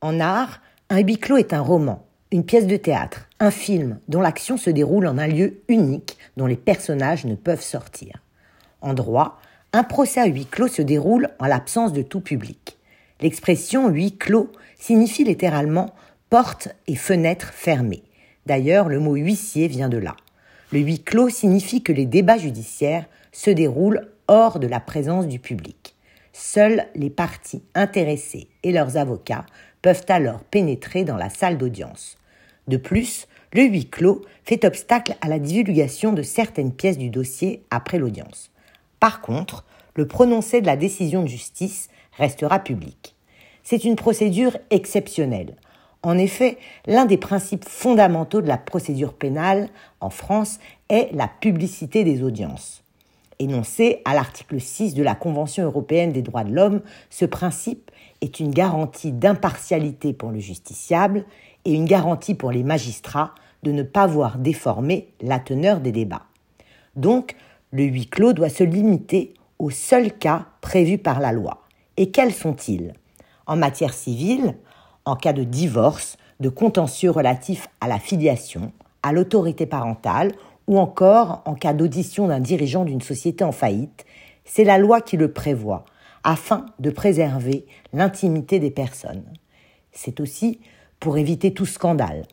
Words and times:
En 0.00 0.20
art, 0.20 0.60
un 0.90 1.00
huis 1.00 1.18
clos 1.18 1.38
est 1.38 1.52
un 1.52 1.60
roman, 1.60 2.06
une 2.30 2.44
pièce 2.44 2.68
de 2.68 2.76
théâtre, 2.76 3.28
un 3.40 3.50
film 3.50 3.98
dont 4.06 4.20
l'action 4.20 4.56
se 4.56 4.70
déroule 4.70 5.08
en 5.08 5.18
un 5.18 5.26
lieu 5.26 5.62
unique 5.66 6.18
dont 6.36 6.46
les 6.46 6.56
personnages 6.56 7.24
ne 7.24 7.34
peuvent 7.34 7.62
sortir. 7.62 8.22
En 8.80 8.94
droit, 8.94 9.40
un 9.72 9.82
procès 9.82 10.20
à 10.20 10.26
huis 10.26 10.46
clos 10.46 10.68
se 10.68 10.82
déroule 10.82 11.30
en 11.40 11.46
l'absence 11.46 11.92
de 11.92 12.02
tout 12.02 12.20
public. 12.20 12.78
L'expression 13.20 13.88
huis 13.88 14.16
clos 14.16 14.52
signifie 14.78 15.24
littéralement 15.24 15.92
porte 16.30 16.68
et 16.86 16.94
fenêtre 16.94 17.52
fermées. 17.52 18.04
D'ailleurs, 18.46 18.88
le 18.88 19.00
mot 19.00 19.16
huissier 19.16 19.66
vient 19.66 19.88
de 19.88 19.98
là. 19.98 20.14
Le 20.70 20.78
huis 20.78 21.02
clos 21.02 21.28
signifie 21.28 21.82
que 21.82 21.92
les 21.92 22.06
débats 22.06 22.38
judiciaires 22.38 23.06
se 23.32 23.50
déroulent 23.50 24.08
hors 24.28 24.60
de 24.60 24.68
la 24.68 24.78
présence 24.78 25.26
du 25.26 25.40
public. 25.40 25.96
Seuls 26.40 26.86
les 26.94 27.10
parties 27.10 27.64
intéressées 27.74 28.46
et 28.62 28.70
leurs 28.70 28.96
avocats 28.96 29.44
peuvent 29.82 30.04
alors 30.06 30.44
pénétrer 30.44 31.02
dans 31.02 31.16
la 31.16 31.30
salle 31.30 31.58
d'audience. 31.58 32.16
De 32.68 32.76
plus, 32.76 33.26
le 33.52 33.64
huis 33.64 33.90
clos 33.90 34.22
fait 34.44 34.64
obstacle 34.64 35.16
à 35.20 35.26
la 35.26 35.40
divulgation 35.40 36.12
de 36.12 36.22
certaines 36.22 36.72
pièces 36.72 36.96
du 36.96 37.10
dossier 37.10 37.64
après 37.72 37.98
l'audience. 37.98 38.52
Par 39.00 39.20
contre, 39.20 39.64
le 39.96 40.06
prononcé 40.06 40.60
de 40.60 40.66
la 40.66 40.76
décision 40.76 41.24
de 41.24 41.28
justice 41.28 41.88
restera 42.16 42.60
public. 42.60 43.16
C'est 43.64 43.82
une 43.82 43.96
procédure 43.96 44.56
exceptionnelle. 44.70 45.56
En 46.04 46.16
effet, 46.16 46.56
l'un 46.86 47.04
des 47.04 47.18
principes 47.18 47.68
fondamentaux 47.68 48.42
de 48.42 48.48
la 48.48 48.58
procédure 48.58 49.14
pénale 49.14 49.68
en 50.00 50.10
France 50.10 50.60
est 50.88 51.10
la 51.12 51.26
publicité 51.26 52.04
des 52.04 52.22
audiences. 52.22 52.84
Énoncé 53.40 54.02
à 54.04 54.14
l'article 54.14 54.60
6 54.60 54.94
de 54.94 55.02
la 55.02 55.14
Convention 55.14 55.64
européenne 55.64 56.12
des 56.12 56.22
droits 56.22 56.42
de 56.42 56.52
l'homme, 56.52 56.80
ce 57.08 57.24
principe 57.24 57.90
est 58.20 58.40
une 58.40 58.50
garantie 58.50 59.12
d'impartialité 59.12 60.12
pour 60.12 60.30
le 60.30 60.40
justiciable 60.40 61.24
et 61.64 61.72
une 61.72 61.84
garantie 61.84 62.34
pour 62.34 62.50
les 62.50 62.64
magistrats 62.64 63.34
de 63.62 63.70
ne 63.70 63.84
pas 63.84 64.08
voir 64.08 64.38
déformer 64.38 65.08
la 65.20 65.38
teneur 65.38 65.80
des 65.80 65.92
débats. 65.92 66.26
Donc, 66.96 67.36
le 67.70 67.84
huis 67.84 68.08
clos 68.08 68.32
doit 68.32 68.48
se 68.48 68.64
limiter 68.64 69.34
aux 69.60 69.70
seuls 69.70 70.12
cas 70.12 70.46
prévus 70.60 70.98
par 70.98 71.20
la 71.20 71.30
loi. 71.30 71.62
Et 71.96 72.10
quels 72.10 72.32
sont-ils? 72.32 72.92
En 73.46 73.56
matière 73.56 73.94
civile, 73.94 74.56
en 75.04 75.14
cas 75.14 75.32
de 75.32 75.44
divorce, 75.44 76.16
de 76.40 76.48
contentieux 76.48 77.10
relatifs 77.10 77.68
à 77.80 77.86
la 77.86 77.98
filiation, 77.98 78.72
à 79.02 79.12
l'autorité 79.12 79.66
parentale 79.66 80.32
ou 80.68 80.78
encore 80.78 81.42
en 81.46 81.54
cas 81.54 81.72
d'audition 81.72 82.28
d'un 82.28 82.40
dirigeant 82.40 82.84
d'une 82.84 83.00
société 83.00 83.42
en 83.42 83.52
faillite, 83.52 84.04
c'est 84.44 84.64
la 84.64 84.78
loi 84.78 85.00
qui 85.00 85.16
le 85.16 85.32
prévoit, 85.32 85.84
afin 86.22 86.66
de 86.78 86.90
préserver 86.90 87.66
l'intimité 87.92 88.60
des 88.60 88.70
personnes. 88.70 89.24
C'est 89.92 90.20
aussi 90.20 90.60
pour 91.00 91.18
éviter 91.18 91.52
tout 91.52 91.66
scandale. 91.66 92.26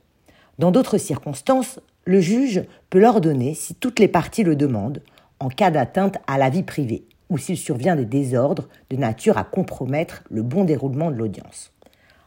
Dans 0.60 0.72
d'autres 0.72 0.98
circonstances, 0.98 1.80
le 2.04 2.20
juge 2.20 2.64
peut 2.90 3.00
l'ordonner 3.00 3.54
si 3.54 3.74
toutes 3.74 4.00
les 4.00 4.08
parties 4.08 4.44
le 4.44 4.56
demandent, 4.56 5.02
en 5.40 5.50
cas 5.50 5.72
d'atteinte 5.72 6.18
à 6.28 6.38
la 6.38 6.50
vie 6.50 6.64
privée, 6.64 7.06
ou 7.30 7.38
s'il 7.38 7.58
survient 7.58 7.96
des 7.96 8.06
désordres 8.06 8.68
de 8.90 8.98
nature 8.98 9.38
à 9.38 9.44
compromettre 9.44 10.24
le 10.30 10.44
bon 10.44 10.66
déroulement 10.66 11.10
de 11.10 11.16
l'audience. 11.16 11.72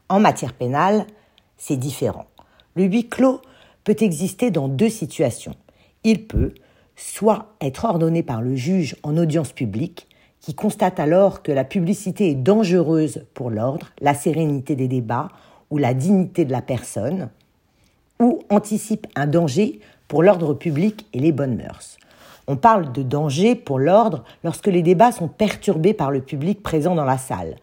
En 0.08 0.20
matière 0.20 0.54
pénale, 0.54 1.06
c'est 1.58 1.76
différent. 1.76 2.26
Le 2.74 2.84
huis 2.84 3.08
clos 3.08 3.40
peut 3.84 3.96
exister 4.00 4.50
dans 4.50 4.68
deux 4.68 4.88
situations. 4.88 5.54
Il 6.10 6.26
peut 6.26 6.54
soit 6.96 7.54
être 7.60 7.84
ordonné 7.84 8.22
par 8.22 8.40
le 8.40 8.56
juge 8.56 8.96
en 9.02 9.18
audience 9.18 9.52
publique, 9.52 10.08
qui 10.40 10.54
constate 10.54 10.98
alors 11.00 11.42
que 11.42 11.52
la 11.52 11.64
publicité 11.64 12.30
est 12.30 12.34
dangereuse 12.34 13.26
pour 13.34 13.50
l'ordre, 13.50 13.88
la 14.00 14.14
sérénité 14.14 14.74
des 14.74 14.88
débats 14.88 15.28
ou 15.68 15.76
la 15.76 15.92
dignité 15.92 16.46
de 16.46 16.50
la 16.50 16.62
personne, 16.62 17.28
ou 18.20 18.40
anticipe 18.48 19.06
un 19.16 19.26
danger 19.26 19.80
pour 20.08 20.22
l'ordre 20.22 20.54
public 20.54 21.06
et 21.12 21.18
les 21.18 21.30
bonnes 21.30 21.58
mœurs. 21.58 21.98
On 22.46 22.56
parle 22.56 22.90
de 22.90 23.02
danger 23.02 23.54
pour 23.54 23.78
l'ordre 23.78 24.24
lorsque 24.44 24.68
les 24.68 24.80
débats 24.80 25.12
sont 25.12 25.28
perturbés 25.28 25.92
par 25.92 26.10
le 26.10 26.22
public 26.22 26.62
présent 26.62 26.94
dans 26.94 27.04
la 27.04 27.18
salle, 27.18 27.56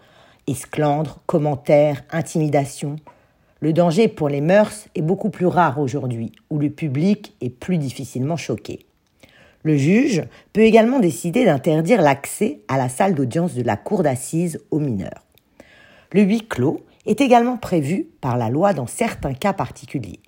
esclandres, 0.46 1.18
commentaires, 1.26 2.04
intimidations. 2.12 2.98
Le 3.62 3.72
danger 3.72 4.10
pour 4.10 4.28
les 4.28 4.42
mœurs 4.42 4.88
est 4.96 5.02
beaucoup 5.02 5.30
plus 5.30 5.46
rare 5.46 5.80
aujourd'hui, 5.80 6.34
où 6.50 6.60
le 6.60 6.70
public 6.70 7.36
est 7.40 7.50
plus 7.50 7.78
difficilement 7.78 8.36
choqué. 8.36 8.86
Le 9.64 9.78
juge 9.78 10.24
peut 10.52 10.62
également 10.62 11.00
décider 11.00 11.46
d'interdire 11.46 12.02
l'accès 12.02 12.60
à 12.68 12.78
la 12.78 12.90
salle 12.90 13.16
d'audience 13.16 13.56
de 13.56 13.64
la 13.64 13.78
cour 13.78 14.04
d'assises 14.04 14.62
aux 14.72 14.80
mineurs. 14.80 15.24
Le 16.12 16.22
huis 16.22 16.48
clos 16.48 16.86
est 17.06 17.22
également 17.22 17.58
prévu 17.58 18.08
par 18.20 18.38
la 18.38 18.50
loi 18.50 18.74
dans 18.74 18.88
certains 18.88 19.34
cas 19.34 19.54
particuliers. 19.54 20.20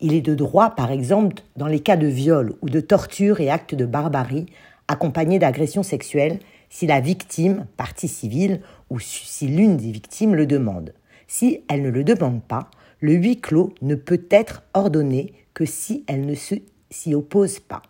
Il 0.00 0.12
est 0.12 0.20
de 0.20 0.34
droit, 0.34 0.70
par 0.70 0.90
exemple, 0.90 1.42
dans 1.56 1.68
les 1.68 1.80
cas 1.80 1.96
de 1.96 2.08
viol 2.08 2.56
ou 2.60 2.68
de 2.68 2.80
torture 2.80 3.40
et 3.40 3.50
actes 3.50 3.74
de 3.74 3.86
barbarie 3.86 4.46
accompagnés 4.88 5.38
d'agressions 5.38 5.82
sexuelles 5.82 6.40
si 6.68 6.86
la 6.88 7.00
victime, 7.00 7.66
partie 7.76 8.08
civile, 8.08 8.60
ou 8.90 8.98
si 8.98 9.46
l'une 9.46 9.76
des 9.76 9.92
victimes 9.92 10.34
le 10.34 10.44
demande. 10.44 10.92
Si 11.26 11.60
elle 11.68 11.82
ne 11.82 11.90
le 11.90 12.04
demande 12.04 12.42
pas, 12.42 12.70
le 13.00 13.12
huis 13.12 13.40
clos 13.40 13.74
ne 13.82 13.94
peut 13.94 14.24
être 14.30 14.62
ordonné 14.74 15.32
que 15.52 15.64
si 15.64 16.04
elle 16.06 16.26
ne 16.26 16.34
s'y 16.34 17.14
oppose 17.14 17.60
pas. 17.60 17.82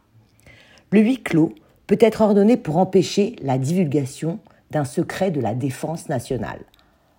Le 0.90 1.00
huis 1.00 1.22
clos 1.22 1.54
peut 1.86 1.98
être 2.00 2.20
ordonné 2.20 2.56
pour 2.56 2.78
empêcher 2.78 3.36
la 3.42 3.58
divulgation 3.58 4.38
d'un 4.70 4.84
secret 4.84 5.30
de 5.30 5.40
la 5.40 5.54
défense 5.54 6.08
nationale. 6.08 6.60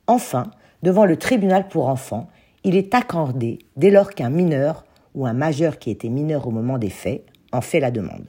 Enfin, 0.07 0.51
devant 0.83 1.05
le 1.05 1.17
tribunal 1.17 1.67
pour 1.67 1.87
enfants, 1.87 2.29
il 2.63 2.75
est 2.75 2.93
accordé 2.93 3.59
dès 3.77 3.91
lors 3.91 4.11
qu'un 4.11 4.29
mineur 4.29 4.85
ou 5.13 5.25
un 5.25 5.33
majeur 5.33 5.79
qui 5.79 5.91
était 5.91 6.09
mineur 6.09 6.47
au 6.47 6.51
moment 6.51 6.77
des 6.77 6.89
faits 6.89 7.25
en 7.51 7.61
fait 7.61 7.79
la 7.79 7.91
demande. 7.91 8.25